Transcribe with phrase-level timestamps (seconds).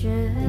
[0.00, 0.47] 雪